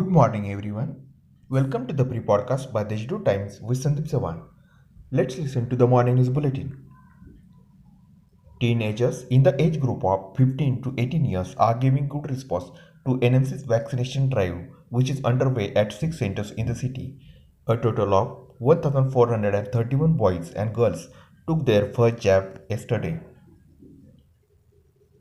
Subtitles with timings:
[0.00, 0.96] morning, everyone.
[1.50, 4.42] Welcome to the pre podcast by Deshdoot Times with Sandeep Sawan.
[5.10, 6.68] Let's listen to the morning news bulletin.
[8.58, 12.70] Teenagers in the age group of 15 to 18 years are giving good response
[13.06, 14.56] to NMC's vaccination drive,
[14.88, 17.18] which is underway at six centers in the city.
[17.66, 21.08] A total of 1,431 boys and girls
[21.46, 23.20] took their first jab yesterday.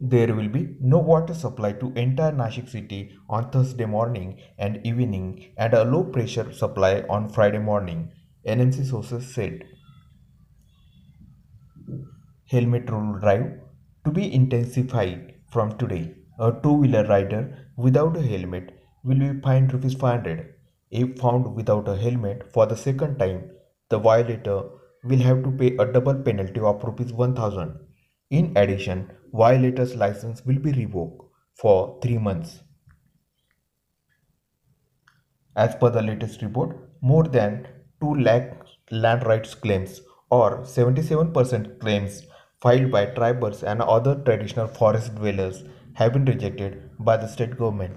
[0.00, 5.54] There will be no water supply to entire Nashik city on Thursday morning and evening
[5.56, 8.12] and a low pressure supply on Friday morning,
[8.46, 9.64] NMC sources said.
[12.44, 13.58] Helmet rule drive
[14.04, 16.14] to be intensified from today.
[16.38, 18.72] A two-wheeler rider without a helmet
[19.02, 20.52] will be fined rupees 500.
[20.90, 23.50] If found without a helmet for the second time,
[23.88, 24.62] the violator
[25.04, 27.80] will have to pay a double penalty of rupees 1000.
[28.30, 31.22] In addition, violator's license will be revoked
[31.54, 32.62] for 3 months.
[35.54, 37.68] As per the latest report, more than
[38.00, 42.26] 2 lakh land rights claims or 77% claims
[42.60, 45.62] filed by tribals and other traditional forest dwellers
[45.94, 47.96] have been rejected by the state government.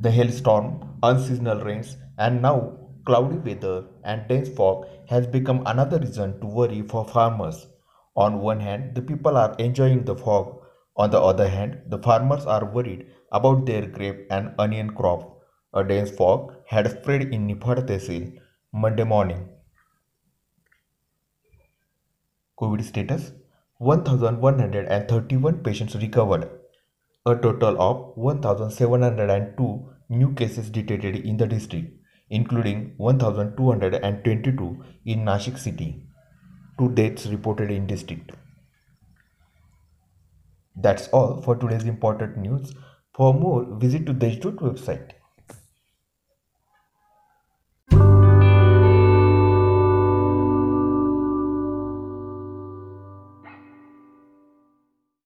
[0.00, 2.76] The hailstorm, unseasonal rains, and now
[3.10, 7.66] cloudy weather and dense fog has become another reason to worry for farmers.
[8.14, 10.60] On one hand, the people are enjoying the fog.
[10.96, 15.42] On the other hand, the farmers are worried about their grape and onion crop.
[15.74, 18.38] A dense fog had spread in Niphad Tehsil
[18.72, 19.48] Monday morning.
[22.60, 23.32] COVID status
[23.78, 26.48] 1131 patients recovered.
[27.26, 31.99] A total of 1702 new cases detected in the district,
[32.30, 36.02] including 1222 in Nashik city.
[36.78, 38.32] Two deaths reported in district.
[40.76, 42.74] That's all for today's important news.
[43.14, 45.10] For more, visit to Deshdoot website.